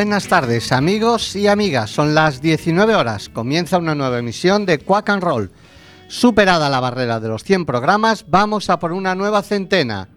Buenas 0.00 0.28
tardes 0.28 0.72
amigos 0.72 1.36
y 1.36 1.46
amigas, 1.46 1.90
son 1.90 2.14
las 2.14 2.40
19 2.40 2.94
horas, 2.94 3.28
comienza 3.28 3.76
una 3.76 3.94
nueva 3.94 4.18
emisión 4.18 4.64
de 4.64 4.78
Quack 4.78 5.10
and 5.10 5.22
Roll. 5.22 5.50
Superada 6.08 6.70
la 6.70 6.80
barrera 6.80 7.20
de 7.20 7.28
los 7.28 7.44
100 7.44 7.66
programas, 7.66 8.24
vamos 8.26 8.70
a 8.70 8.78
por 8.78 8.92
una 8.92 9.14
nueva 9.14 9.42
centena. 9.42 10.08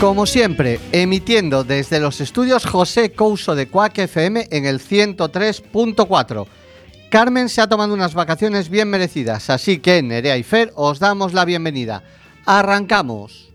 Como 0.00 0.26
siempre, 0.26 0.78
emitiendo 0.92 1.64
desde 1.64 1.98
los 1.98 2.20
estudios 2.20 2.64
José 2.64 3.10
Couso 3.10 3.56
de 3.56 3.66
Quack 3.66 3.98
FM 3.98 4.46
en 4.52 4.64
el 4.64 4.78
103.4. 4.78 6.46
Carmen 7.10 7.48
se 7.48 7.60
ha 7.60 7.68
tomado 7.68 7.94
unas 7.94 8.14
vacaciones 8.14 8.68
bien 8.68 8.90
merecidas, 8.90 9.48
así 9.50 9.78
que 9.78 10.02
Nerea 10.02 10.36
y 10.36 10.42
Fer 10.42 10.72
os 10.74 10.98
damos 10.98 11.32
la 11.32 11.44
bienvenida. 11.44 12.02
Arrancamos. 12.44 13.45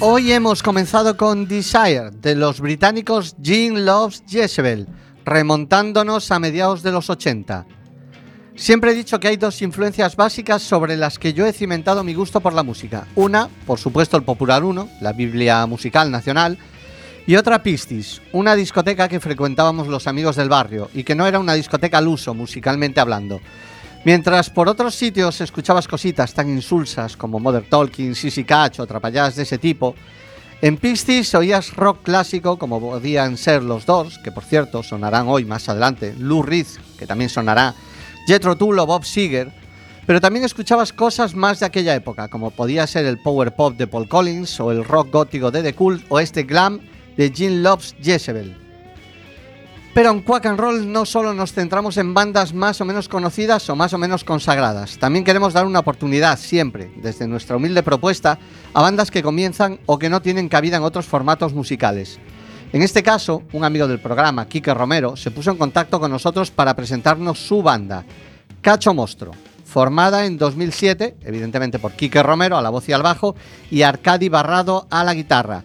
Hoy 0.00 0.30
hemos 0.30 0.62
comenzado 0.62 1.16
con 1.16 1.48
Desire 1.48 2.12
de 2.12 2.36
los 2.36 2.60
británicos 2.60 3.34
Jean 3.40 3.84
Loves 3.84 4.22
Jezebel, 4.28 4.86
remontándonos 5.24 6.30
a 6.30 6.38
mediados 6.38 6.84
de 6.84 6.92
los 6.92 7.10
80. 7.10 7.66
Siempre 8.54 8.92
he 8.92 8.94
dicho 8.94 9.18
que 9.18 9.26
hay 9.26 9.36
dos 9.36 9.60
influencias 9.60 10.14
básicas 10.14 10.62
sobre 10.62 10.96
las 10.96 11.18
que 11.18 11.32
yo 11.32 11.46
he 11.46 11.52
cimentado 11.52 12.04
mi 12.04 12.14
gusto 12.14 12.38
por 12.38 12.52
la 12.52 12.62
música. 12.62 13.08
Una, 13.16 13.48
por 13.66 13.80
supuesto, 13.80 14.16
el 14.16 14.22
Popular 14.22 14.62
1, 14.62 14.88
la 15.00 15.12
Biblia 15.12 15.66
musical 15.66 16.12
nacional, 16.12 16.58
y 17.26 17.34
otra 17.34 17.64
Pistis, 17.64 18.22
una 18.32 18.54
discoteca 18.54 19.08
que 19.08 19.18
frecuentábamos 19.18 19.88
los 19.88 20.06
amigos 20.06 20.36
del 20.36 20.48
barrio 20.48 20.90
y 20.94 21.02
que 21.02 21.16
no 21.16 21.26
era 21.26 21.40
una 21.40 21.54
discoteca 21.54 21.98
al 21.98 22.06
uso, 22.06 22.34
musicalmente 22.34 23.00
hablando. 23.00 23.40
Mientras 24.08 24.48
por 24.48 24.70
otros 24.70 24.94
sitios 24.94 25.38
escuchabas 25.42 25.86
cositas 25.86 26.32
tan 26.32 26.48
insulsas 26.48 27.14
como 27.14 27.38
Mother 27.38 27.66
Talking, 27.68 28.14
Sissy 28.14 28.42
Catch 28.42 28.80
o 28.80 28.84
atrapalladas 28.84 29.36
de 29.36 29.42
ese 29.42 29.58
tipo, 29.58 29.94
en 30.62 30.78
Pistis 30.78 31.34
oías 31.34 31.76
rock 31.76 32.04
clásico 32.04 32.58
como 32.58 32.80
podían 32.80 33.36
ser 33.36 33.62
los 33.62 33.84
Doors, 33.84 34.16
que 34.16 34.32
por 34.32 34.44
cierto 34.44 34.82
sonarán 34.82 35.28
hoy 35.28 35.44
más 35.44 35.68
adelante, 35.68 36.14
Lou 36.18 36.42
Reed, 36.42 36.64
que 36.98 37.06
también 37.06 37.28
sonará, 37.28 37.74
Jethro 38.26 38.56
Tull 38.56 38.78
o 38.78 38.86
Bob 38.86 39.04
Seger, 39.04 39.52
pero 40.06 40.22
también 40.22 40.46
escuchabas 40.46 40.94
cosas 40.94 41.34
más 41.34 41.60
de 41.60 41.66
aquella 41.66 41.94
época, 41.94 42.28
como 42.28 42.50
podía 42.50 42.86
ser 42.86 43.04
el 43.04 43.18
power 43.18 43.54
pop 43.54 43.76
de 43.76 43.88
Paul 43.88 44.08
Collins 44.08 44.58
o 44.58 44.72
el 44.72 44.86
rock 44.86 45.10
gótico 45.12 45.50
de 45.50 45.62
The 45.62 45.74
Cult 45.74 46.06
o 46.08 46.18
este 46.18 46.44
glam 46.44 46.80
de 47.18 47.30
Gene 47.30 47.56
Loves 47.56 47.94
Jezebel. 48.00 48.67
Pero 49.94 50.10
en 50.10 50.20
Quack 50.20 50.46
and 50.46 50.60
Roll 50.60 50.92
no 50.92 51.04
solo 51.06 51.34
nos 51.34 51.52
centramos 51.52 51.96
en 51.96 52.14
bandas 52.14 52.52
más 52.52 52.80
o 52.80 52.84
menos 52.84 53.08
conocidas 53.08 53.68
o 53.68 53.74
más 53.74 53.92
o 53.94 53.98
menos 53.98 54.22
consagradas, 54.22 54.98
también 54.98 55.24
queremos 55.24 55.52
dar 55.52 55.66
una 55.66 55.80
oportunidad 55.80 56.38
siempre, 56.38 56.92
desde 56.96 57.26
nuestra 57.26 57.56
humilde 57.56 57.82
propuesta, 57.82 58.38
a 58.74 58.82
bandas 58.82 59.10
que 59.10 59.22
comienzan 59.22 59.80
o 59.86 59.98
que 59.98 60.10
no 60.10 60.22
tienen 60.22 60.48
cabida 60.48 60.76
en 60.76 60.84
otros 60.84 61.06
formatos 61.06 61.52
musicales. 61.52 62.18
En 62.72 62.82
este 62.82 63.02
caso, 63.02 63.42
un 63.52 63.64
amigo 63.64 63.88
del 63.88 63.98
programa, 63.98 64.46
Quique 64.46 64.74
Romero, 64.74 65.16
se 65.16 65.30
puso 65.30 65.50
en 65.50 65.56
contacto 65.56 65.98
con 65.98 66.10
nosotros 66.10 66.50
para 66.50 66.76
presentarnos 66.76 67.38
su 67.38 67.62
banda, 67.62 68.04
Cacho 68.60 68.92
Mostro, 68.92 69.32
formada 69.64 70.26
en 70.26 70.36
2007, 70.36 71.16
evidentemente 71.24 71.78
por 71.78 71.92
Quique 71.92 72.22
Romero 72.22 72.58
a 72.58 72.62
la 72.62 72.68
voz 72.68 72.86
y 72.88 72.92
al 72.92 73.02
bajo 73.02 73.36
y 73.70 73.82
Arcadi 73.82 74.28
Barrado 74.28 74.86
a 74.90 75.02
la 75.02 75.14
guitarra. 75.14 75.64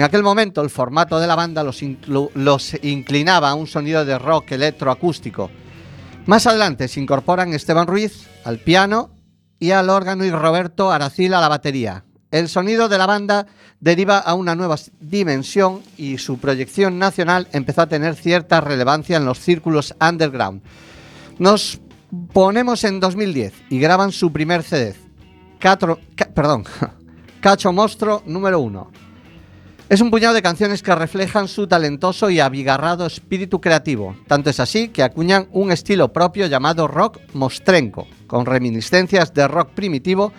En 0.00 0.04
aquel 0.04 0.22
momento 0.22 0.62
el 0.62 0.70
formato 0.70 1.20
de 1.20 1.26
la 1.26 1.34
banda 1.34 1.62
los, 1.62 1.84
los 2.32 2.74
inclinaba 2.82 3.50
a 3.50 3.54
un 3.54 3.66
sonido 3.66 4.02
de 4.02 4.18
rock 4.18 4.52
electroacústico. 4.52 5.50
Más 6.24 6.46
adelante 6.46 6.88
se 6.88 7.00
incorporan 7.00 7.52
Esteban 7.52 7.86
Ruiz 7.86 8.26
al 8.44 8.60
piano 8.60 9.10
y 9.58 9.72
al 9.72 9.90
órgano 9.90 10.24
y 10.24 10.30
Roberto 10.30 10.90
Aracil 10.90 11.34
a 11.34 11.40
la 11.42 11.50
batería. 11.50 12.06
El 12.30 12.48
sonido 12.48 12.88
de 12.88 12.96
la 12.96 13.04
banda 13.04 13.46
deriva 13.78 14.16
a 14.16 14.32
una 14.32 14.54
nueva 14.54 14.76
dimensión 15.00 15.82
y 15.98 16.16
su 16.16 16.38
proyección 16.38 16.98
nacional 16.98 17.48
empezó 17.52 17.82
a 17.82 17.88
tener 17.88 18.14
cierta 18.14 18.62
relevancia 18.62 19.18
en 19.18 19.26
los 19.26 19.38
círculos 19.38 19.94
underground. 20.00 20.62
Nos 21.38 21.78
ponemos 22.32 22.84
en 22.84 23.00
2010 23.00 23.52
y 23.68 23.78
graban 23.78 24.12
su 24.12 24.32
primer 24.32 24.62
CD, 24.62 24.94
perdón, 26.34 26.64
Cacho 27.42 27.70
Monstro 27.70 28.22
número 28.24 28.60
1. 28.60 29.09
Es 29.90 30.00
un 30.00 30.12
puñado 30.12 30.34
de 30.34 30.40
canciones 30.40 30.84
que 30.84 30.94
reflejan 30.94 31.48
su 31.48 31.66
talentoso 31.66 32.30
y 32.30 32.38
abigarrado 32.38 33.06
espíritu 33.06 33.60
creativo. 33.60 34.14
Tanto 34.28 34.48
es 34.48 34.60
así 34.60 34.86
que 34.86 35.02
acuñan 35.02 35.48
un 35.50 35.72
estilo 35.72 36.12
propio 36.12 36.46
llamado 36.46 36.86
rock 36.86 37.18
mostrenco, 37.32 38.06
con 38.28 38.46
reminiscencias 38.46 39.34
de 39.34 39.48
rock 39.48 39.70
primitivo 39.70 40.32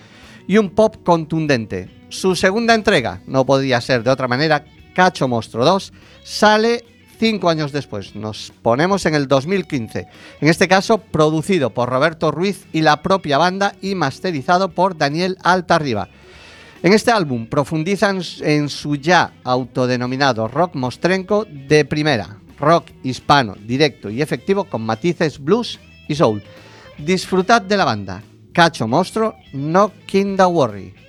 y 0.48 0.56
un 0.56 0.70
pop 0.70 0.96
contundente. 1.04 1.90
Su 2.08 2.34
segunda 2.34 2.72
entrega, 2.72 3.20
no 3.26 3.44
podía 3.44 3.78
ser 3.82 4.02
de 4.02 4.08
otra 4.08 4.26
manera, 4.26 4.64
Cacho 4.94 5.28
Monstro 5.28 5.66
2, 5.66 5.92
sale 6.24 6.86
cinco 7.18 7.50
años 7.50 7.72
después. 7.72 8.16
Nos 8.16 8.54
ponemos 8.62 9.04
en 9.04 9.14
el 9.14 9.28
2015. 9.28 10.08
En 10.40 10.48
este 10.48 10.66
caso, 10.66 10.96
producido 10.96 11.68
por 11.68 11.90
Roberto 11.90 12.30
Ruiz 12.30 12.64
y 12.72 12.80
la 12.80 13.02
propia 13.02 13.36
banda 13.36 13.74
y 13.82 13.96
masterizado 13.96 14.70
por 14.70 14.96
Daniel 14.96 15.36
Altarriba. 15.42 16.08
En 16.82 16.92
este 16.92 17.12
álbum 17.12 17.46
profundizan 17.46 18.22
en 18.40 18.68
su 18.68 18.96
ya 18.96 19.34
autodenominado 19.44 20.48
rock 20.48 20.74
mostrenco 20.74 21.44
de 21.44 21.84
primera, 21.84 22.38
rock 22.58 22.86
hispano, 23.04 23.54
directo 23.54 24.10
y 24.10 24.20
efectivo 24.20 24.64
con 24.64 24.82
matices 24.82 25.38
blues 25.38 25.78
y 26.08 26.16
soul. 26.16 26.42
Disfrutad 26.98 27.62
de 27.62 27.76
la 27.76 27.84
banda. 27.84 28.20
Cacho 28.52 28.88
Monstro, 28.88 29.36
no 29.52 29.92
Kinda 30.06 30.48
Worry. 30.48 31.01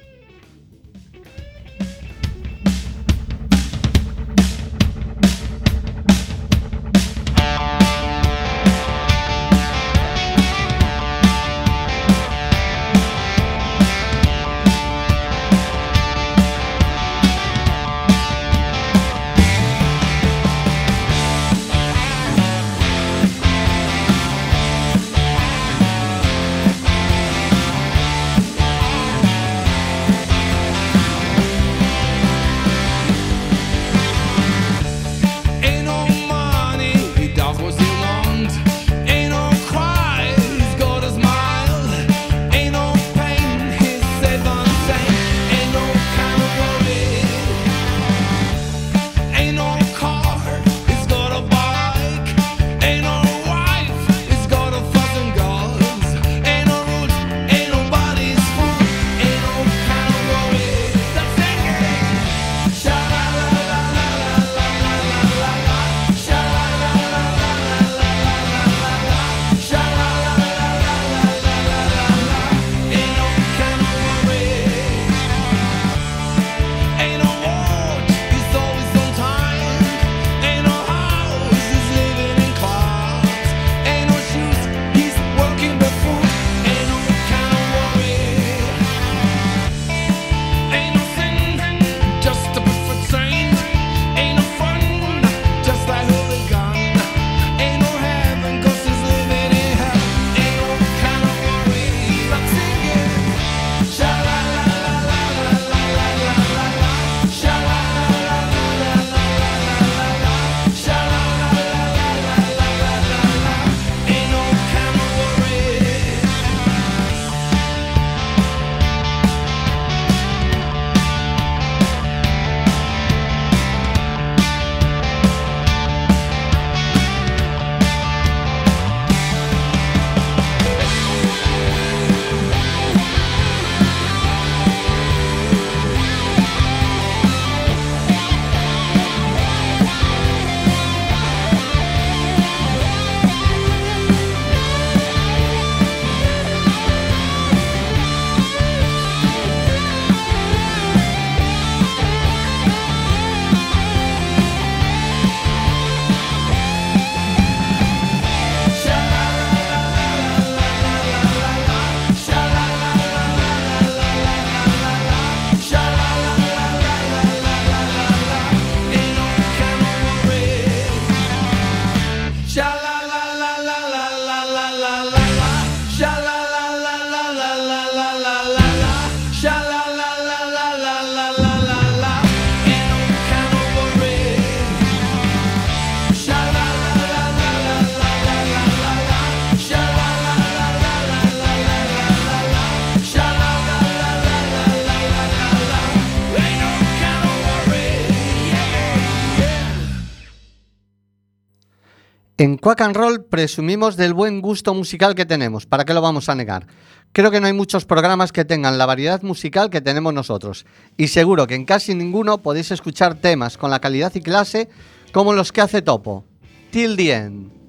En 202.44 202.58
Quack 202.58 202.82
and 202.82 202.94
Roll 202.94 203.24
presumimos 203.24 203.96
del 203.96 204.14
buen 204.14 204.42
gusto 204.42 204.74
musical 204.74 205.16
que 205.16 205.26
tenemos, 205.26 205.66
¿para 205.66 205.86
qué 205.86 205.94
lo 205.94 206.02
vamos 206.02 206.28
a 206.28 206.36
negar? 206.36 206.68
Creo 207.14 207.32
que 207.32 207.40
no 207.40 207.48
hay 207.48 207.54
muchos 207.54 207.86
programas 207.86 208.34
que 208.34 208.44
tengan 208.44 208.78
la 208.78 208.86
variedad 208.86 209.22
musical 209.22 209.70
que 209.70 209.80
tenemos 209.80 210.14
nosotros, 210.14 210.66
y 210.98 211.08
seguro 211.08 211.48
que 211.48 211.56
en 211.56 211.64
casi 211.64 211.96
ninguno 211.96 212.40
podéis 212.40 212.72
escuchar 212.72 213.16
temas 213.16 213.58
con 213.58 213.72
la 213.72 213.80
calidad 213.80 214.12
y 214.14 214.20
clase 214.20 214.68
como 215.14 215.32
los 215.32 215.54
que 215.54 215.62
hace 215.62 215.82
Topo. 215.82 216.26
Till 216.70 216.98
the 216.98 217.14
end. 217.14 217.63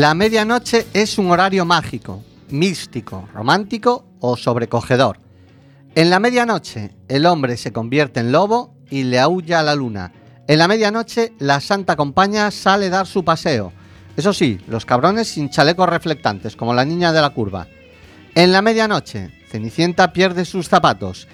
La 0.00 0.14
medianoche 0.14 0.86
es 0.94 1.18
un 1.18 1.30
horario 1.30 1.66
mágico, 1.66 2.24
místico, 2.48 3.28
romántico 3.34 4.06
o 4.20 4.34
sobrecogedor. 4.34 5.18
En 5.94 6.08
la 6.08 6.18
medianoche 6.18 6.96
el 7.06 7.26
hombre 7.26 7.58
se 7.58 7.70
convierte 7.70 8.20
en 8.20 8.32
lobo 8.32 8.74
y 8.88 9.02
le 9.02 9.20
aúlla 9.20 9.60
a 9.60 9.62
la 9.62 9.74
luna. 9.74 10.10
En 10.48 10.58
la 10.58 10.68
medianoche 10.68 11.34
la 11.38 11.60
Santa 11.60 11.96
Compañía 11.96 12.50
sale 12.50 12.86
a 12.86 12.88
dar 12.88 13.06
su 13.06 13.26
paseo. 13.26 13.74
Eso 14.16 14.32
sí, 14.32 14.58
los 14.68 14.86
cabrones 14.86 15.28
sin 15.28 15.50
chalecos 15.50 15.86
reflectantes, 15.86 16.56
como 16.56 16.72
la 16.72 16.86
niña 16.86 17.12
de 17.12 17.20
la 17.20 17.34
curva. 17.34 17.66
En 18.34 18.52
la 18.52 18.62
medianoche, 18.62 19.30
Cenicienta 19.50 20.14
pierde 20.14 20.46
sus 20.46 20.66
zapatos 20.66 21.28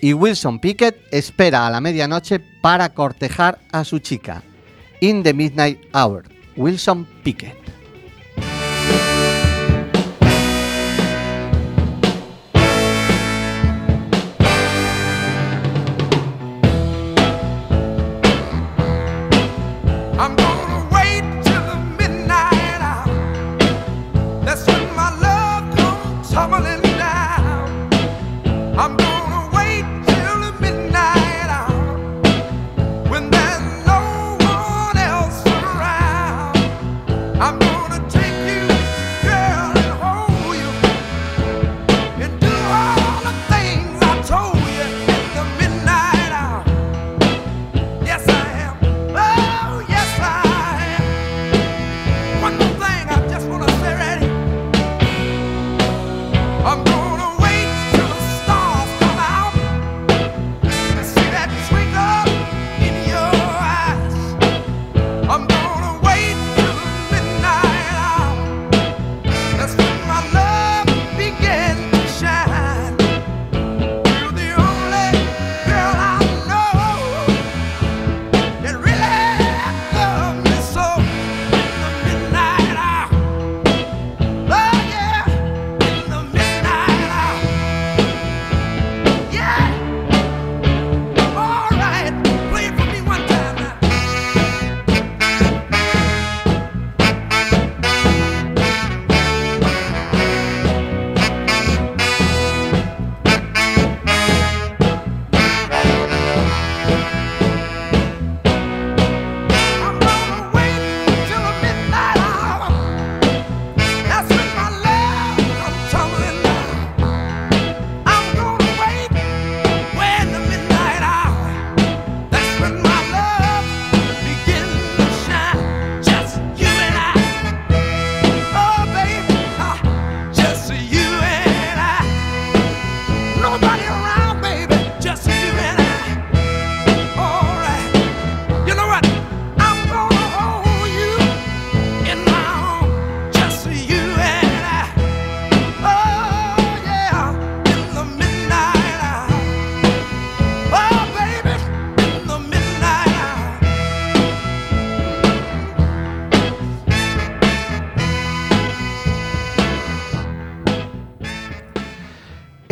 y 0.00 0.12
Wilson 0.12 0.58
Pickett 0.58 0.96
espera 1.12 1.68
a 1.68 1.70
la 1.70 1.80
medianoche 1.80 2.40
para 2.40 2.94
cortejar 2.94 3.60
a 3.70 3.84
su 3.84 4.00
chica. 4.00 4.42
In 5.00 5.22
the 5.22 5.32
Midnight 5.32 5.78
Hour, 5.94 6.24
Wilson 6.56 7.06
Pickett. 7.22 7.77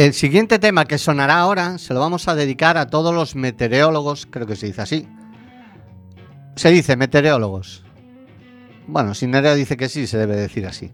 El 0.06 0.14
siguiente 0.14 0.60
tema 0.60 0.84
que 0.84 0.98
sonará 0.98 1.40
ahora 1.40 1.78
se 1.78 1.92
lo 1.92 1.98
vamos 1.98 2.28
a 2.28 2.36
dedicar 2.36 2.78
a 2.78 2.86
todos 2.86 3.12
los 3.12 3.34
meteorólogos, 3.34 4.28
creo 4.30 4.46
que 4.46 4.54
se 4.54 4.66
dice 4.66 4.80
así. 4.80 5.08
Se 6.54 6.70
dice 6.70 6.94
meteorólogos. 6.94 7.82
Bueno, 8.86 9.14
si 9.14 9.26
Nerea 9.26 9.56
dice 9.56 9.76
que 9.76 9.88
sí, 9.88 10.06
se 10.06 10.16
debe 10.16 10.36
decir 10.36 10.64
así. 10.64 10.92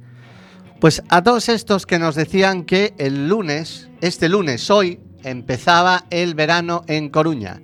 Pues 0.81 1.03
a 1.11 1.22
todos 1.22 1.51
estos 1.51 1.85
que 1.85 1.98
nos 1.98 2.14
decían 2.14 2.64
que 2.64 2.94
el 2.96 3.29
lunes, 3.29 3.90
este 4.01 4.31
lunes, 4.31 4.70
hoy, 4.70 4.98
empezaba 5.25 6.07
el 6.09 6.35
verano 6.35 6.83
en 6.87 7.11
Coruña. 7.11 7.61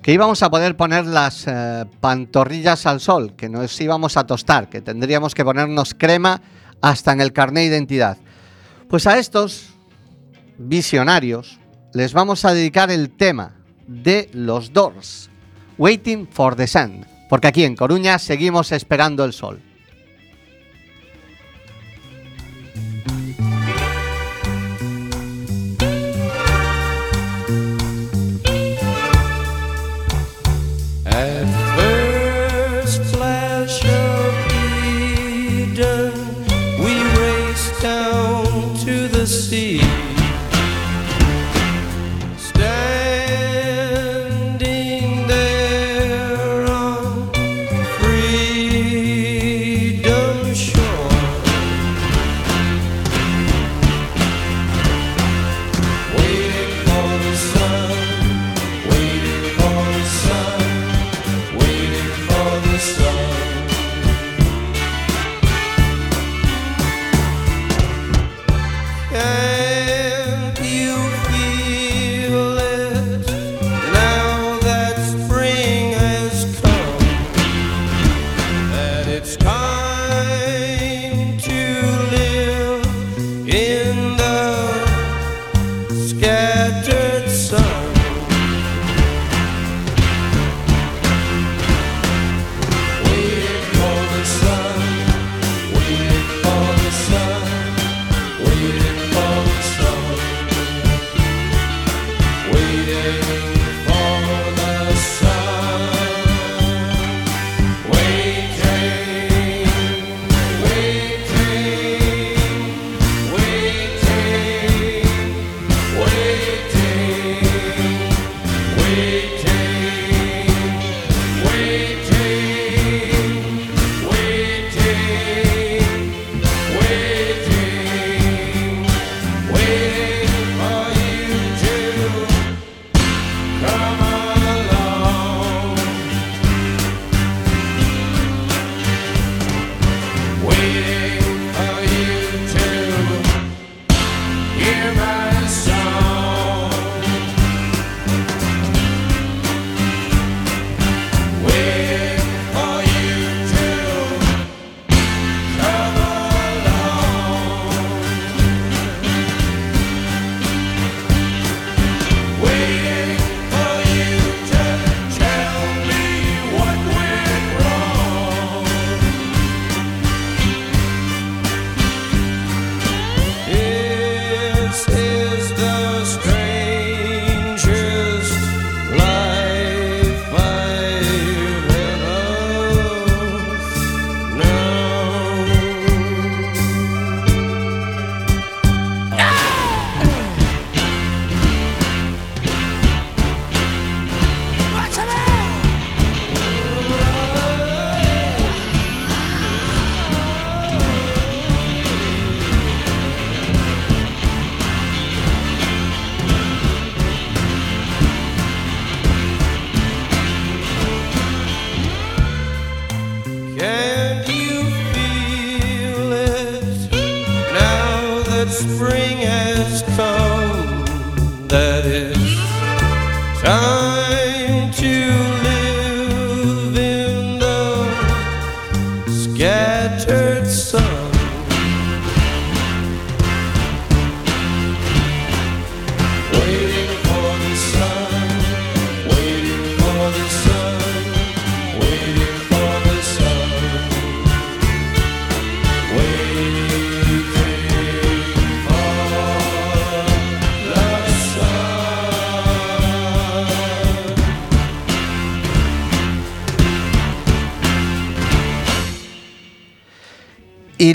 Que 0.00 0.14
íbamos 0.14 0.42
a 0.42 0.48
poder 0.48 0.74
poner 0.74 1.04
las 1.04 1.44
eh, 1.46 1.84
pantorrillas 2.00 2.86
al 2.86 3.00
sol, 3.00 3.34
que 3.36 3.50
nos 3.50 3.78
íbamos 3.78 4.16
a 4.16 4.26
tostar, 4.26 4.70
que 4.70 4.80
tendríamos 4.80 5.34
que 5.34 5.44
ponernos 5.44 5.92
crema 5.92 6.40
hasta 6.80 7.12
en 7.12 7.20
el 7.20 7.34
carné 7.34 7.60
de 7.60 7.66
identidad. 7.66 8.16
Pues 8.88 9.06
a 9.06 9.18
estos 9.18 9.74
visionarios 10.58 11.58
les 11.94 12.12
vamos 12.12 12.44
a 12.44 12.52
dedicar 12.52 12.90
el 12.90 13.10
tema 13.10 13.54
de 13.86 14.28
los 14.32 14.72
Doors, 14.72 15.30
Waiting 15.78 16.28
for 16.30 16.56
the 16.56 16.66
Sun, 16.66 17.06
porque 17.30 17.48
aquí 17.48 17.64
en 17.64 17.76
Coruña 17.76 18.18
seguimos 18.18 18.72
esperando 18.72 19.24
el 19.24 19.32
sol. 19.32 19.62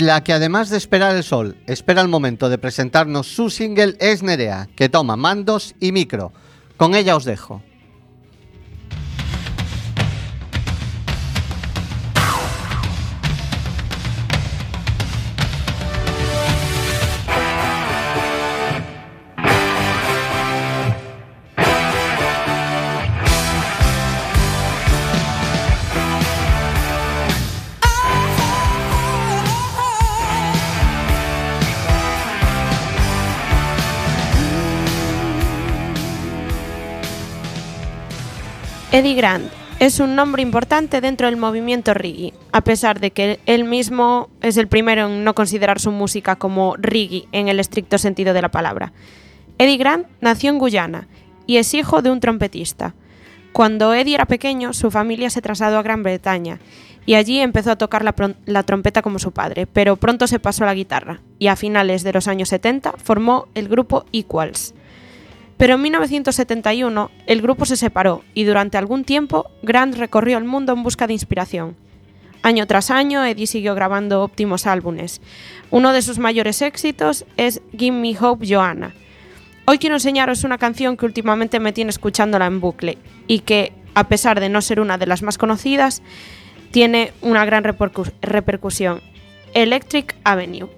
La 0.04 0.22
que 0.22 0.32
además 0.32 0.70
de 0.70 0.76
esperar 0.76 1.16
el 1.16 1.24
sol, 1.24 1.56
espera 1.66 2.02
el 2.02 2.08
momento 2.08 2.48
de 2.48 2.58
presentarnos 2.58 3.26
su 3.26 3.48
single 3.48 3.96
es 4.00 4.22
Nerea, 4.22 4.68
que 4.76 4.88
toma 4.88 5.16
mandos 5.16 5.74
y 5.80 5.92
micro. 5.92 6.32
Con 6.76 6.94
ella 6.94 7.16
os 7.16 7.24
dejo. 7.24 7.62
Eddie 38.94 39.16
Grant 39.16 39.50
es 39.80 39.98
un 39.98 40.14
nombre 40.14 40.40
importante 40.40 41.00
dentro 41.00 41.26
del 41.26 41.36
movimiento 41.36 41.94
reggae, 41.94 42.32
a 42.52 42.60
pesar 42.60 43.00
de 43.00 43.10
que 43.10 43.40
él 43.44 43.64
mismo 43.64 44.30
es 44.40 44.56
el 44.56 44.68
primero 44.68 45.08
en 45.08 45.24
no 45.24 45.34
considerar 45.34 45.80
su 45.80 45.90
música 45.90 46.36
como 46.36 46.76
reggae 46.78 47.26
en 47.32 47.48
el 47.48 47.58
estricto 47.58 47.98
sentido 47.98 48.32
de 48.34 48.42
la 48.42 48.52
palabra. 48.52 48.92
Eddie 49.58 49.78
Grant 49.78 50.06
nació 50.20 50.50
en 50.50 50.60
Guyana 50.60 51.08
y 51.44 51.56
es 51.56 51.74
hijo 51.74 52.02
de 52.02 52.12
un 52.12 52.20
trompetista. 52.20 52.94
Cuando 53.52 53.92
Eddie 53.92 54.14
era 54.14 54.26
pequeño, 54.26 54.72
su 54.72 54.92
familia 54.92 55.28
se 55.28 55.42
trasladó 55.42 55.78
a 55.78 55.82
Gran 55.82 56.04
Bretaña 56.04 56.60
y 57.04 57.14
allí 57.14 57.40
empezó 57.40 57.72
a 57.72 57.78
tocar 57.78 58.04
la, 58.04 58.62
trompeta 58.62 59.02
como 59.02 59.18
su 59.18 59.32
padre, 59.32 59.66
pero 59.66 59.96
pronto 59.96 60.28
se 60.28 60.38
pasó 60.38 60.62
a 60.62 60.68
la 60.68 60.74
guitarra 60.74 61.20
y 61.40 61.48
a 61.48 61.56
finales 61.56 62.04
de 62.04 62.12
los 62.12 62.28
años 62.28 62.48
70 62.50 62.94
formó 63.02 63.48
el 63.56 63.66
grupo 63.66 64.04
Equals. 64.12 64.72
Pero 65.56 65.74
en 65.74 65.82
1971 65.82 67.10
el 67.26 67.40
grupo 67.42 67.64
se 67.64 67.76
separó 67.76 68.24
y 68.34 68.44
durante 68.44 68.76
algún 68.78 69.04
tiempo 69.04 69.50
Grant 69.62 69.96
recorrió 69.96 70.38
el 70.38 70.44
mundo 70.44 70.72
en 70.72 70.82
busca 70.82 71.06
de 71.06 71.12
inspiración. 71.12 71.76
Año 72.42 72.66
tras 72.66 72.90
año, 72.90 73.24
Eddie 73.24 73.46
siguió 73.46 73.74
grabando 73.74 74.22
óptimos 74.22 74.66
álbumes. 74.66 75.20
Uno 75.70 75.92
de 75.92 76.02
sus 76.02 76.18
mayores 76.18 76.60
éxitos 76.60 77.24
es 77.36 77.62
Give 77.76 77.96
Me 77.96 78.16
Hope 78.20 78.46
Joanna. 78.46 78.92
Hoy 79.66 79.78
quiero 79.78 79.96
enseñaros 79.96 80.44
una 80.44 80.58
canción 80.58 80.96
que 80.98 81.06
últimamente 81.06 81.58
me 81.58 81.72
tiene 81.72 81.88
escuchándola 81.88 82.44
en 82.46 82.60
bucle 82.60 82.98
y 83.26 83.38
que, 83.40 83.72
a 83.94 84.08
pesar 84.08 84.40
de 84.40 84.50
no 84.50 84.60
ser 84.60 84.78
una 84.80 84.98
de 84.98 85.06
las 85.06 85.22
más 85.22 85.38
conocidas, 85.38 86.02
tiene 86.70 87.12
una 87.22 87.46
gran 87.46 87.64
repercu- 87.64 88.12
repercusión. 88.20 89.00
Electric 89.54 90.14
Avenue. 90.24 90.68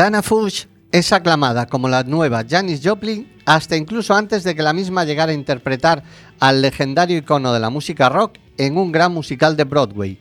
Dana 0.00 0.22
Fuchs 0.22 0.66
es 0.92 1.12
aclamada 1.12 1.66
como 1.66 1.86
la 1.86 2.04
nueva 2.04 2.42
Janis 2.48 2.80
Joplin 2.82 3.30
hasta 3.44 3.76
incluso 3.76 4.14
antes 4.14 4.44
de 4.44 4.54
que 4.54 4.62
la 4.62 4.72
misma 4.72 5.04
llegara 5.04 5.32
a 5.32 5.34
interpretar 5.34 6.02
al 6.38 6.62
legendario 6.62 7.18
icono 7.18 7.52
de 7.52 7.60
la 7.60 7.68
música 7.68 8.08
rock 8.08 8.38
en 8.56 8.78
un 8.78 8.92
gran 8.92 9.12
musical 9.12 9.58
de 9.58 9.64
Broadway. 9.64 10.18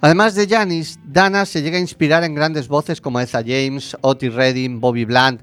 Además 0.00 0.36
de 0.36 0.46
Janis, 0.46 1.00
Dana 1.04 1.44
se 1.44 1.60
llega 1.60 1.76
a 1.76 1.80
inspirar 1.80 2.22
en 2.22 2.36
grandes 2.36 2.68
voces 2.68 3.00
como 3.00 3.18
Ezra 3.18 3.42
James, 3.44 3.96
Otis 4.00 4.32
Redding, 4.32 4.78
Bobby 4.78 5.04
Bland, 5.04 5.42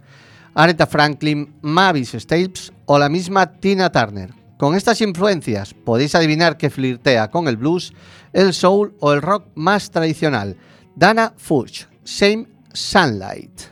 Aretha 0.54 0.88
Franklin, 0.88 1.54
Mavis 1.62 2.14
Staples 2.18 2.72
o 2.86 2.98
la 2.98 3.10
misma 3.10 3.52
Tina 3.52 3.92
Turner. 3.92 4.34
Con 4.58 4.76
estas 4.76 5.02
influencias 5.02 5.74
podéis 5.74 6.16
adivinar 6.16 6.56
que 6.56 6.70
flirtea 6.70 7.30
con 7.32 7.50
el 7.50 7.58
blues, 7.58 7.92
el 8.32 8.54
soul 8.54 8.96
o 9.02 9.12
el 9.12 9.22
rock 9.22 9.48
más 9.56 9.92
tradicional. 9.92 10.56
Dana 10.96 11.34
Fuchs, 11.36 11.90
Same 12.06 12.48
Sunlight. 12.74 13.70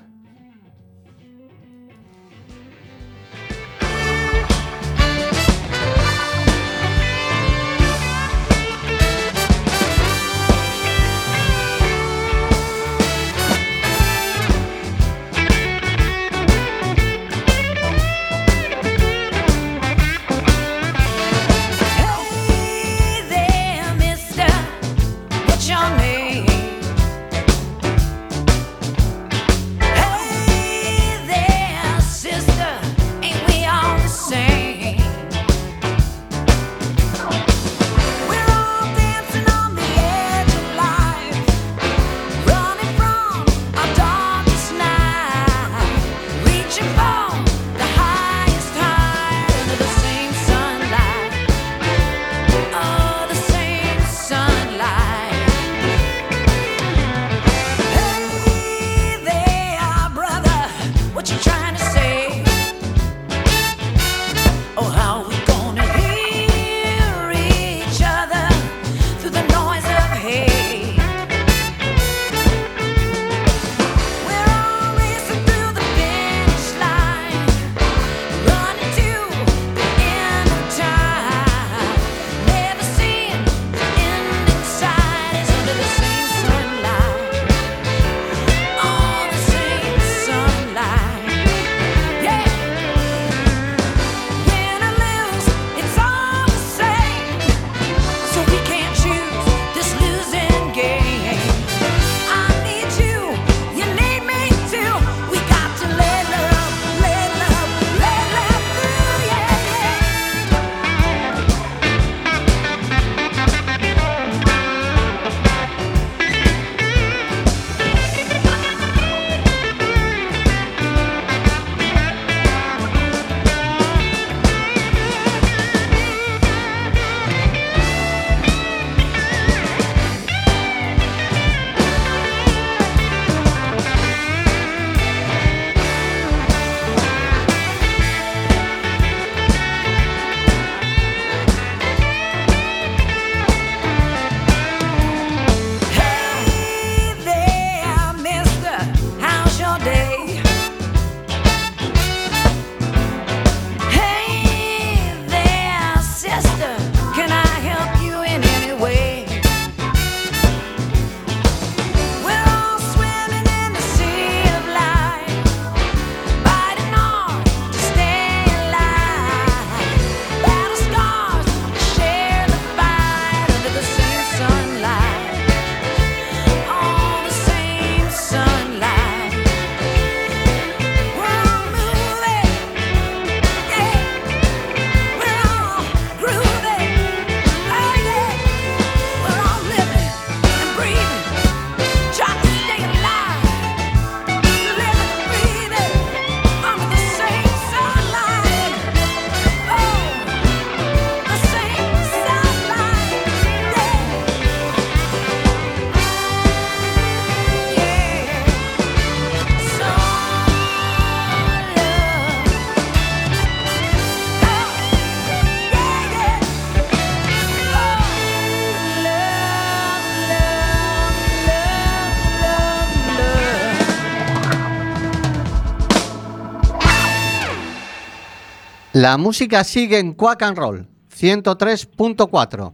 La 228.95 229.17
música 229.17 229.65
sigue 229.65 229.99
en 229.99 230.13
Quack 230.13 230.41
and 230.43 230.57
Roll 230.57 230.87
103.4. 231.13 232.73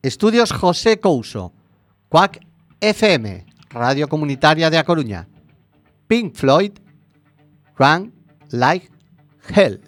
Estudios 0.00 0.50
José 0.50 0.98
Couso. 0.98 1.52
Quack 2.08 2.40
FM, 2.80 3.44
Radio 3.68 4.08
Comunitaria 4.08 4.70
de 4.70 4.78
A 4.78 4.84
Coruña. 4.84 5.28
Pink 6.06 6.34
Floyd, 6.34 6.72
Run 7.76 8.14
Like 8.48 8.88
Hell. 9.54 9.82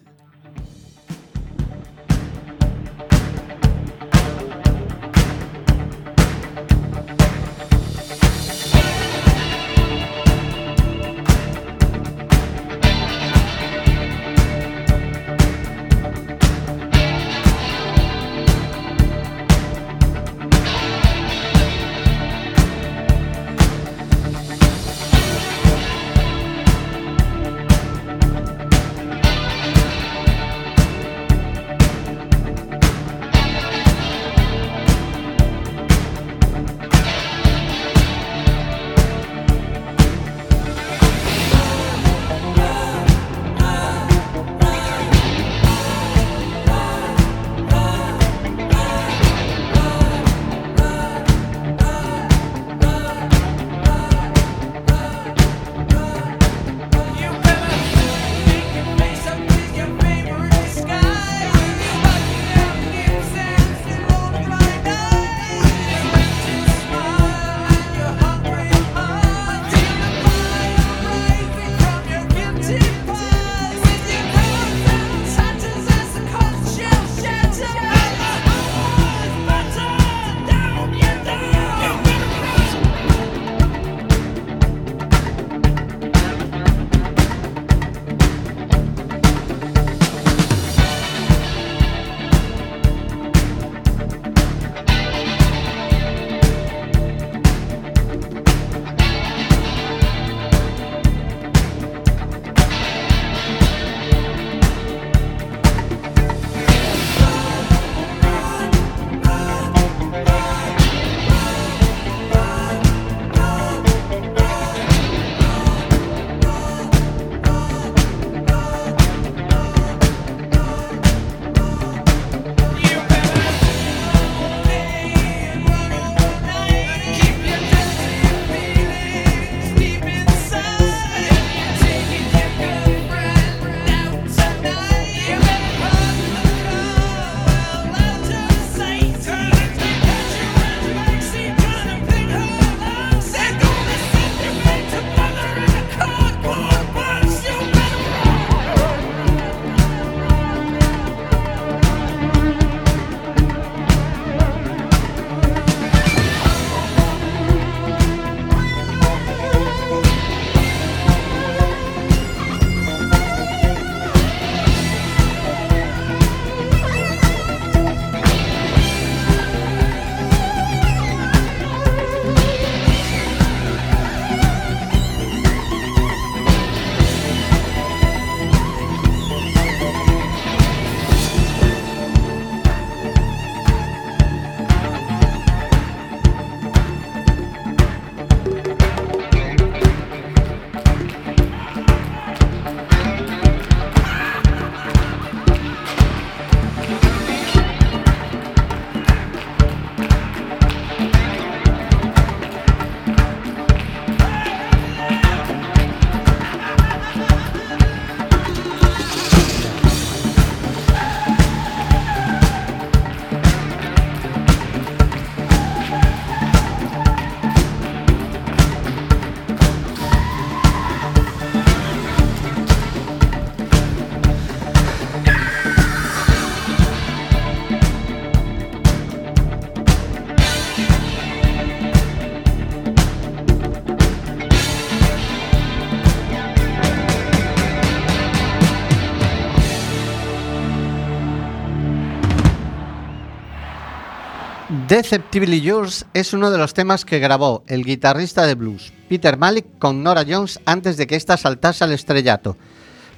Deceptively 244.90 245.60
Yours 245.60 246.04
es 246.14 246.32
uno 246.32 246.50
de 246.50 246.58
los 246.58 246.74
temas 246.74 247.04
que 247.04 247.20
grabó 247.20 247.62
el 247.68 247.84
guitarrista 247.84 248.44
de 248.44 248.56
blues 248.56 248.92
Peter 249.08 249.36
Malik 249.36 249.78
con 249.78 250.02
Nora 250.02 250.24
Jones 250.28 250.58
antes 250.64 250.96
de 250.96 251.06
que 251.06 251.14
ésta 251.14 251.36
saltase 251.36 251.84
al 251.84 251.92
estrellato. 251.92 252.56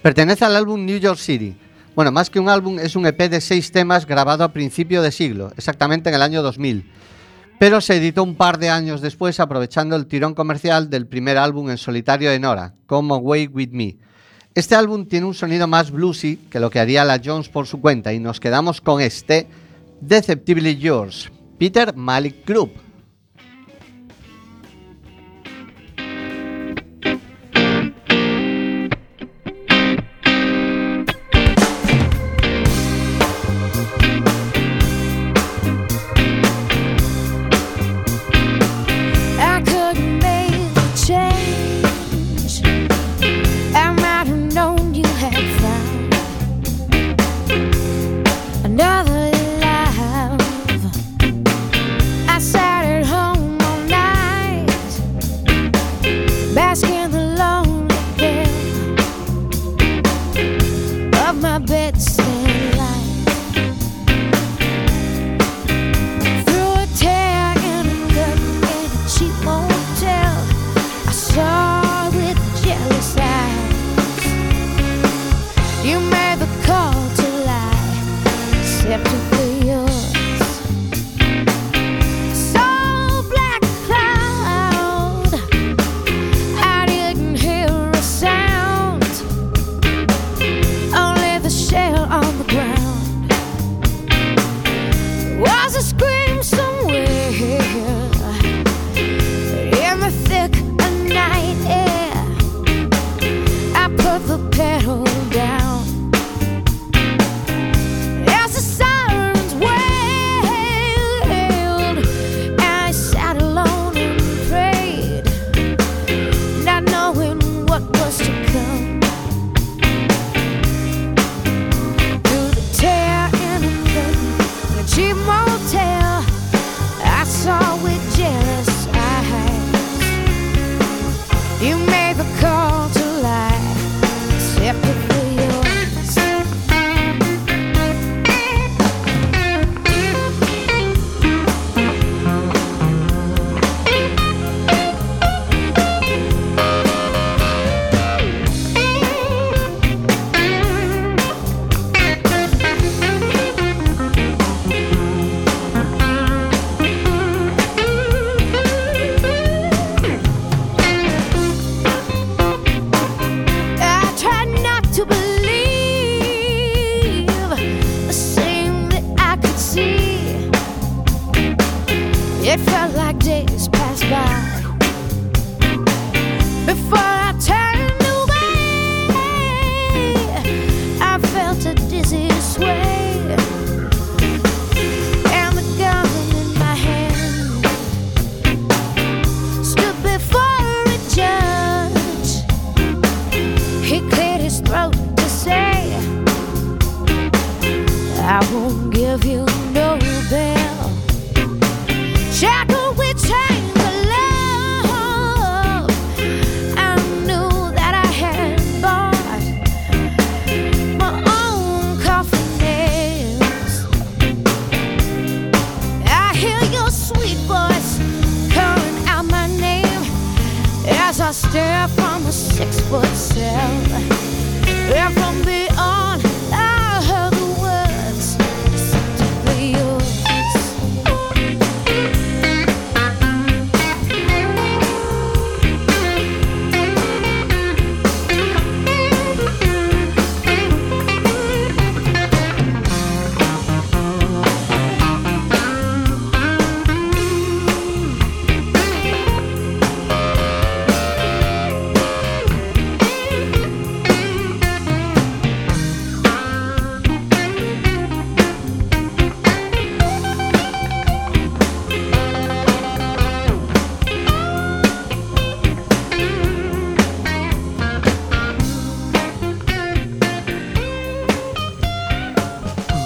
Pertenece 0.02 0.44
al 0.44 0.54
álbum 0.54 0.84
New 0.84 0.98
York 0.98 1.18
City. 1.18 1.56
Bueno, 1.96 2.12
más 2.12 2.28
que 2.28 2.40
un 2.40 2.50
álbum, 2.50 2.78
es 2.78 2.94
un 2.94 3.06
EP 3.06 3.18
de 3.30 3.40
seis 3.40 3.72
temas 3.72 4.04
grabado 4.04 4.44
a 4.44 4.52
principio 4.52 5.00
de 5.00 5.12
siglo, 5.12 5.50
exactamente 5.56 6.10
en 6.10 6.14
el 6.14 6.20
año 6.20 6.42
2000. 6.42 6.90
Pero 7.58 7.80
se 7.80 7.96
editó 7.96 8.22
un 8.22 8.34
par 8.34 8.58
de 8.58 8.68
años 8.68 9.00
después 9.00 9.40
aprovechando 9.40 9.96
el 9.96 10.04
tirón 10.04 10.34
comercial 10.34 10.90
del 10.90 11.06
primer 11.06 11.38
álbum 11.38 11.70
en 11.70 11.78
solitario 11.78 12.30
de 12.30 12.38
Nora, 12.38 12.74
Come 12.84 13.14
Away 13.14 13.46
With 13.46 13.70
Me. 13.70 13.96
Este 14.54 14.74
álbum 14.74 15.06
tiene 15.06 15.24
un 15.24 15.32
sonido 15.32 15.66
más 15.66 15.90
bluesy 15.90 16.36
que 16.50 16.60
lo 16.60 16.68
que 16.68 16.80
haría 16.80 17.06
la 17.06 17.18
Jones 17.24 17.48
por 17.48 17.66
su 17.66 17.80
cuenta 17.80 18.12
y 18.12 18.18
nos 18.18 18.40
quedamos 18.40 18.82
con 18.82 19.00
este 19.00 19.46
Deceptively 20.02 20.76
Yours, 20.76 21.30
Peter 21.62 21.94
Malik 21.94 22.42
Group. 22.44 22.74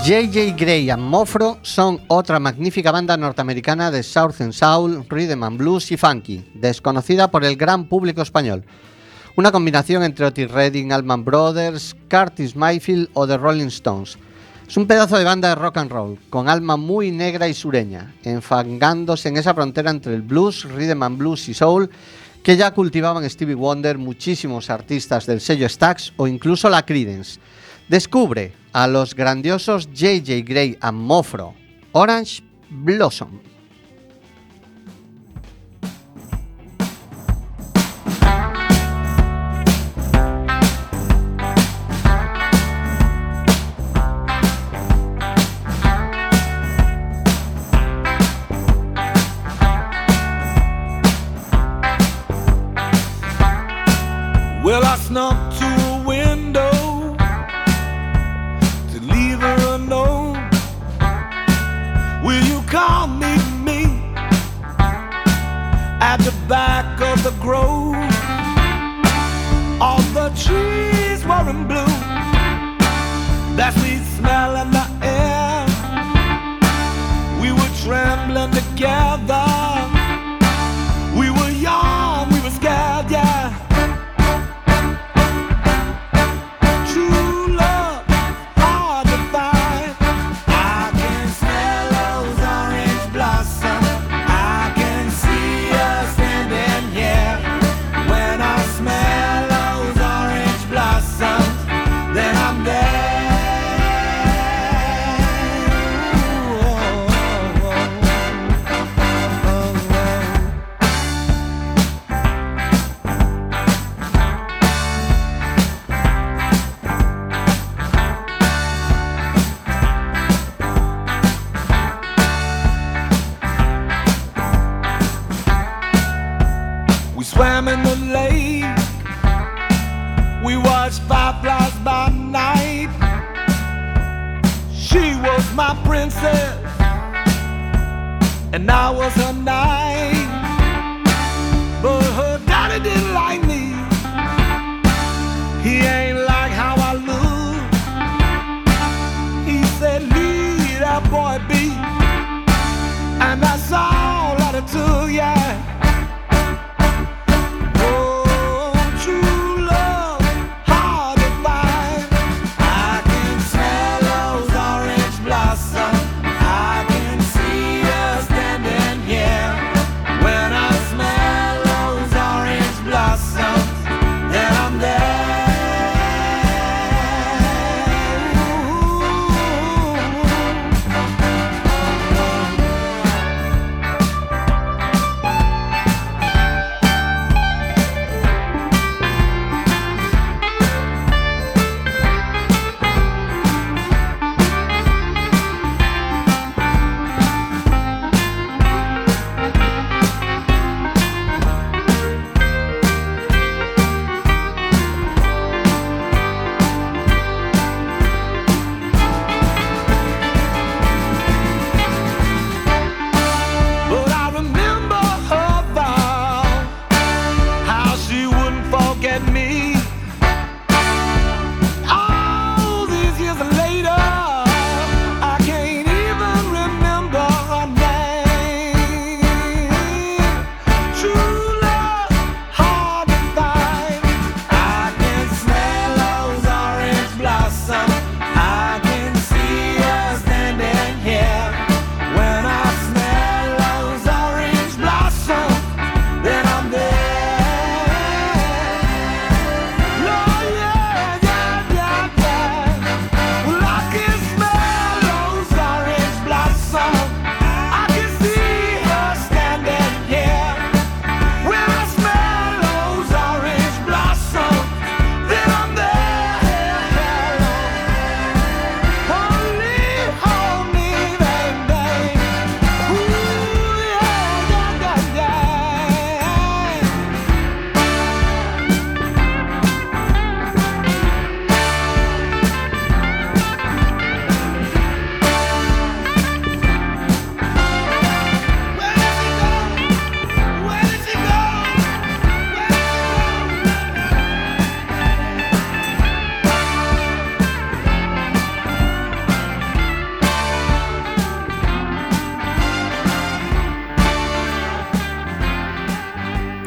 J.J. 0.06 0.54
Grey 0.56 0.88
and 0.88 1.02
Mofro 1.02 1.58
son 1.62 2.00
otra 2.06 2.38
magnífica 2.38 2.92
banda 2.92 3.16
norteamericana 3.16 3.90
de 3.90 4.04
Southern 4.04 4.52
Soul, 4.52 5.04
Rhythm 5.08 5.42
and 5.42 5.58
Blues 5.58 5.90
y 5.90 5.96
Funky, 5.96 6.44
desconocida 6.54 7.28
por 7.28 7.44
el 7.44 7.56
gran 7.56 7.88
público 7.88 8.22
español. 8.22 8.62
Una 9.34 9.50
combinación 9.50 10.04
entre 10.04 10.26
Otis 10.26 10.48
Redding, 10.48 10.92
Allman 10.92 11.24
Brothers, 11.24 11.96
Curtis 12.08 12.54
Mayfield 12.54 13.08
o 13.14 13.26
The 13.26 13.36
Rolling 13.36 13.66
Stones. 13.66 14.16
Es 14.68 14.76
un 14.76 14.86
pedazo 14.86 15.18
de 15.18 15.24
banda 15.24 15.48
de 15.48 15.56
rock 15.56 15.78
and 15.78 15.90
roll, 15.90 16.20
con 16.30 16.48
alma 16.48 16.76
muy 16.76 17.10
negra 17.10 17.48
y 17.48 17.54
sureña, 17.54 18.14
enfangándose 18.22 19.30
en 19.30 19.38
esa 19.38 19.54
frontera 19.54 19.90
entre 19.90 20.14
el 20.14 20.22
blues, 20.22 20.62
rhythm 20.72 21.02
and 21.02 21.18
blues 21.18 21.48
y 21.48 21.54
soul 21.54 21.90
que 22.44 22.56
ya 22.56 22.70
cultivaban 22.70 23.28
Stevie 23.28 23.56
Wonder, 23.56 23.98
muchísimos 23.98 24.70
artistas 24.70 25.26
del 25.26 25.40
sello 25.40 25.68
Stax 25.68 26.12
o 26.16 26.28
incluso 26.28 26.70
la 26.70 26.86
Creedence. 26.86 27.40
Descubre 27.88 28.52
a 28.72 28.88
los 28.88 29.14
grandiosos 29.14 29.88
JJ 29.92 30.44
Grey 30.44 30.76
and 30.80 30.98
Mofro, 30.98 31.54
Orange 31.92 32.42
Blossom. 32.68 33.40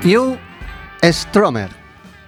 Hugh 0.01 0.37
Stromer, 1.03 1.69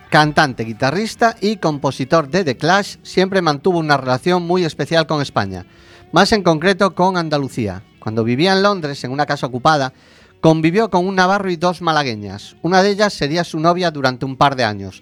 cantante, 0.10 0.66
guitarrista 0.66 1.38
y 1.40 1.56
compositor 1.56 2.30
de 2.30 2.44
The 2.44 2.58
Clash, 2.58 2.98
siempre 3.02 3.42
mantuvo 3.42 3.80
una 3.80 3.96
relación 3.96 4.44
muy 4.44 4.66
especial 4.66 5.08
con 5.08 5.22
España, 5.22 5.66
más 6.12 6.34
en 6.34 6.44
concreto 6.44 6.94
con 6.96 7.16
Andalucía. 7.16 7.82
Cuando 8.00 8.26
vivía 8.26 8.52
en 8.52 8.62
Londres, 8.62 9.02
en 9.06 9.12
una 9.12 9.26
casa 9.26 9.48
ocupada, 9.48 9.94
convivió 10.42 10.90
con 10.90 11.08
un 11.08 11.16
navarro 11.16 11.50
y 11.50 11.56
dos 11.56 11.82
malagueñas. 11.82 12.58
Una 12.62 12.84
de 12.84 12.90
ellas 12.90 13.14
sería 13.14 13.46
su 13.46 13.58
novia 13.58 13.90
durante 13.90 14.26
un 14.26 14.36
par 14.36 14.58
de 14.58 14.66
años. 14.66 15.02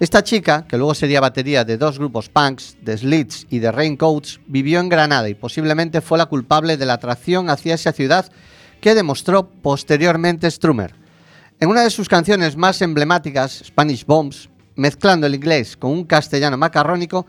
Esta 0.00 0.24
chica, 0.24 0.66
que 0.66 0.78
luego 0.78 0.94
sería 0.94 1.20
batería 1.20 1.64
de 1.64 1.76
dos 1.76 2.00
grupos 2.00 2.28
punks, 2.28 2.76
de 2.82 2.98
Slits 2.98 3.46
y 3.50 3.60
de 3.60 3.70
Raincoats, 3.70 4.40
vivió 4.48 4.80
en 4.80 4.88
Granada 4.88 5.28
y 5.28 5.34
posiblemente 5.34 6.00
fue 6.00 6.18
la 6.18 6.26
culpable 6.26 6.76
de 6.76 6.86
la 6.86 6.94
atracción 6.94 7.50
hacia 7.50 7.74
esa 7.74 7.92
ciudad 7.92 8.32
que 8.80 8.96
demostró 8.96 9.48
posteriormente 9.48 10.50
Strummer. 10.50 10.99
En 11.60 11.68
una 11.68 11.82
de 11.82 11.90
sus 11.90 12.08
canciones 12.08 12.56
más 12.56 12.80
emblemáticas, 12.80 13.62
Spanish 13.66 14.06
Bombs, 14.06 14.48
mezclando 14.76 15.26
el 15.26 15.34
inglés 15.34 15.76
con 15.76 15.90
un 15.90 16.04
castellano 16.04 16.56
macarrónico, 16.56 17.26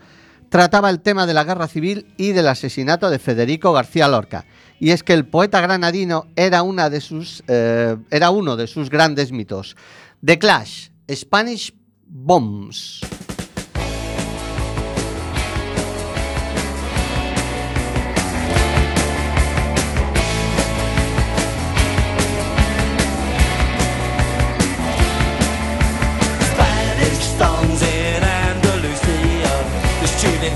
trataba 0.48 0.88
el 0.88 1.02
tema 1.02 1.26
de 1.26 1.34
la 1.34 1.44
guerra 1.44 1.68
civil 1.68 2.06
y 2.16 2.32
del 2.32 2.48
asesinato 2.48 3.10
de 3.10 3.18
Federico 3.18 3.74
García 3.74 4.08
Lorca. 4.08 4.46
Y 4.80 4.92
es 4.92 5.02
que 5.02 5.12
el 5.12 5.26
poeta 5.26 5.60
granadino 5.60 6.28
era, 6.34 6.62
una 6.62 6.88
de 6.88 7.02
sus, 7.02 7.44
eh, 7.46 7.94
uno 8.32 8.56
de 8.56 8.66
sus 8.68 8.88
grandes 8.88 9.32
mitos. 9.32 9.76
The 10.24 10.38
Clash, 10.38 10.88
Spanish 11.10 11.74
Bombs. 12.06 13.02
The 30.42 30.48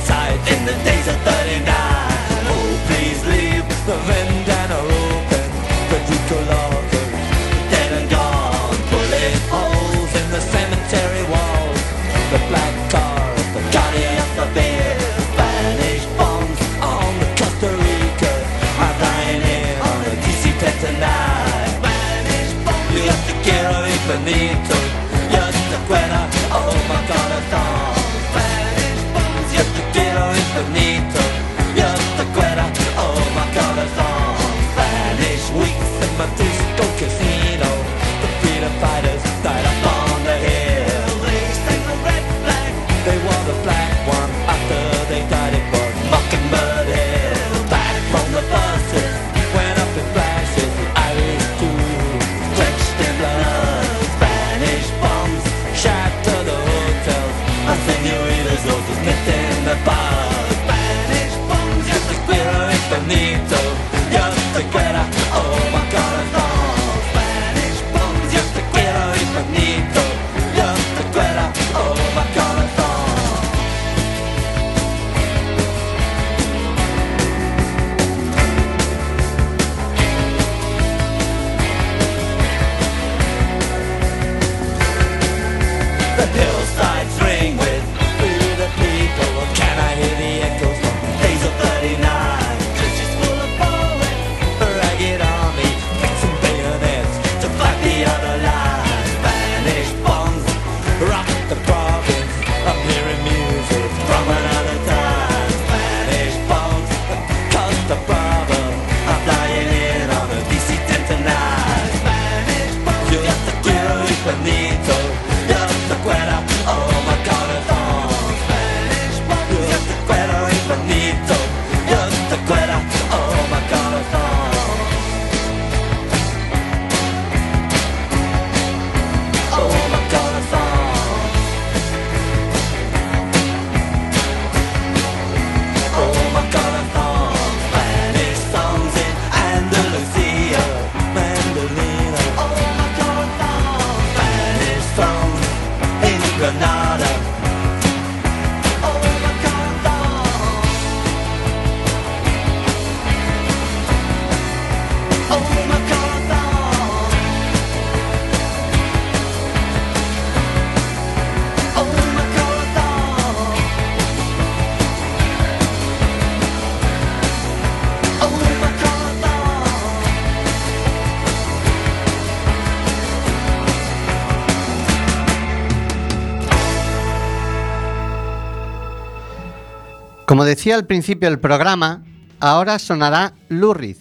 Como 180.26 180.44
decía 180.44 180.74
al 180.74 180.86
principio 180.86 181.28
del 181.28 181.38
programa, 181.38 182.02
ahora 182.40 182.80
sonará 182.80 183.34
Lou 183.48 183.72
Reed. 183.72 183.96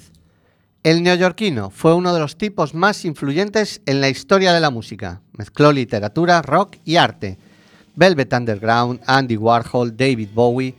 El 0.82 1.04
neoyorquino 1.04 1.70
fue 1.70 1.94
uno 1.94 2.16
de 2.16 2.20
los 2.20 2.36
tipos 2.36 2.74
más 2.74 3.06
influyentes 3.06 3.84
en 3.86 4.02
la 4.02 4.10
historia 4.10 4.52
de 4.52 4.60
la 4.60 4.72
música. 4.72 5.22
Mezcló 5.34 5.72
literatura, 5.72 6.42
rock 6.42 6.78
y 6.84 6.96
arte. 6.96 7.38
Velvet 7.94 8.34
Underground, 8.34 9.02
Andy 9.06 9.38
Warhol, 9.38 9.96
David 9.96 10.30
Bowie. 10.34 10.74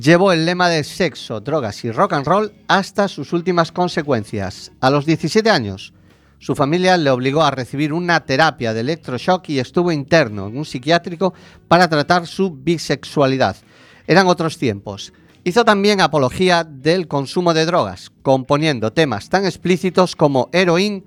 Llevó 0.00 0.30
el 0.30 0.46
lema 0.46 0.68
de 0.68 0.84
sexo, 0.84 1.40
drogas 1.40 1.84
y 1.84 1.90
rock 1.90 2.12
and 2.12 2.26
roll 2.26 2.52
hasta 2.68 3.08
sus 3.08 3.32
últimas 3.32 3.72
consecuencias. 3.72 4.70
A 4.80 4.90
los 4.90 5.04
17 5.04 5.50
años, 5.50 5.92
su 6.38 6.54
familia 6.54 6.96
le 6.96 7.10
obligó 7.10 7.42
a 7.42 7.50
recibir 7.50 7.92
una 7.92 8.20
terapia 8.20 8.72
de 8.72 8.82
electroshock 8.82 9.48
y 9.48 9.58
estuvo 9.58 9.90
interno 9.90 10.46
en 10.46 10.56
un 10.56 10.64
psiquiátrico 10.64 11.34
para 11.66 11.88
tratar 11.88 12.28
su 12.28 12.52
bisexualidad. 12.52 13.56
Eran 14.08 14.26
otros 14.26 14.56
tiempos. 14.56 15.12
Hizo 15.44 15.64
también 15.66 16.00
apología 16.00 16.64
del 16.64 17.06
consumo 17.06 17.52
de 17.52 17.66
drogas, 17.66 18.10
componiendo 18.22 18.92
temas 18.92 19.28
tan 19.28 19.44
explícitos 19.44 20.16
como 20.16 20.48
Heroin 20.52 21.04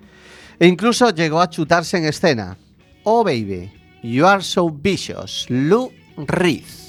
e 0.59 0.67
incluso 0.67 1.09
llegó 1.09 1.41
a 1.41 1.49
chutarse 1.49 1.97
en 1.97 2.05
escena. 2.05 2.57
Oh 3.03 3.23
baby, 3.23 3.71
you 4.03 4.25
are 4.25 4.43
so 4.43 4.69
vicious, 4.69 5.47
Lou 5.49 5.91
Reed. 6.15 6.80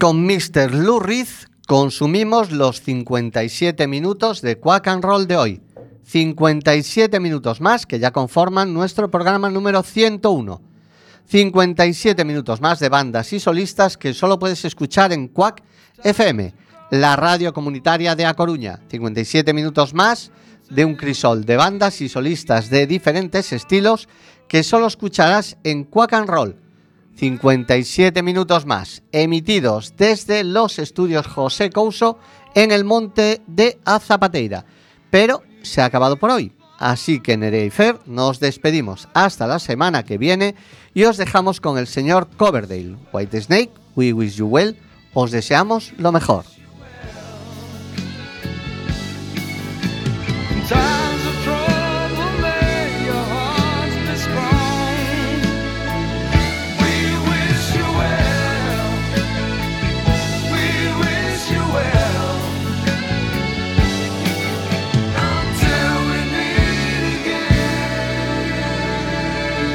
Con 0.00 0.24
Mr. 0.24 0.72
Lou 0.72 0.98
Reed 0.98 1.28
consumimos 1.66 2.52
los 2.52 2.80
57 2.80 3.86
minutos 3.86 4.40
de 4.40 4.58
Quack 4.58 4.88
and 4.88 5.04
Roll 5.04 5.26
de 5.26 5.36
hoy. 5.36 5.60
57 6.04 7.20
minutos 7.20 7.60
más 7.60 7.84
que 7.84 7.98
ya 7.98 8.10
conforman 8.10 8.72
nuestro 8.72 9.10
programa 9.10 9.50
número 9.50 9.82
101. 9.82 10.62
57 11.26 12.24
minutos 12.24 12.62
más 12.62 12.80
de 12.80 12.88
bandas 12.88 13.30
y 13.34 13.40
solistas 13.40 13.98
que 13.98 14.14
solo 14.14 14.38
puedes 14.38 14.64
escuchar 14.64 15.12
en 15.12 15.28
Quack 15.28 15.62
FM, 16.02 16.54
la 16.92 17.14
radio 17.16 17.52
comunitaria 17.52 18.16
de 18.16 18.24
A 18.24 18.32
Coruña. 18.32 18.80
57 18.88 19.52
minutos 19.52 19.92
más 19.92 20.32
de 20.70 20.86
un 20.86 20.96
crisol 20.96 21.44
de 21.44 21.56
bandas 21.58 22.00
y 22.00 22.08
solistas 22.08 22.70
de 22.70 22.86
diferentes 22.86 23.52
estilos 23.52 24.08
que 24.48 24.62
solo 24.62 24.86
escucharás 24.86 25.58
en 25.62 25.84
Quack 25.84 26.14
and 26.14 26.28
Roll. 26.30 26.69
57 27.16 28.22
minutos 28.22 28.66
más, 28.66 29.02
emitidos 29.12 29.94
desde 29.96 30.44
los 30.44 30.78
estudios 30.78 31.26
José 31.26 31.70
Couso 31.70 32.18
en 32.54 32.70
el 32.70 32.84
monte 32.84 33.42
de 33.46 33.78
Azapateira. 33.84 34.64
Pero 35.10 35.42
se 35.62 35.80
ha 35.80 35.84
acabado 35.84 36.16
por 36.16 36.30
hoy. 36.30 36.52
Así 36.78 37.20
que 37.20 37.36
Nerea 37.36 37.64
y 37.66 37.70
Fer 37.70 37.98
nos 38.06 38.40
despedimos 38.40 39.08
hasta 39.12 39.46
la 39.46 39.58
semana 39.58 40.02
que 40.02 40.16
viene 40.16 40.54
y 40.94 41.04
os 41.04 41.18
dejamos 41.18 41.60
con 41.60 41.76
el 41.76 41.86
señor 41.86 42.28
Coverdale. 42.38 42.96
White 43.12 43.42
Snake, 43.42 43.70
we 43.94 44.14
wish 44.14 44.36
you 44.36 44.46
well, 44.46 44.74
os 45.12 45.30
deseamos 45.30 45.92
lo 45.98 46.10
mejor. 46.10 46.44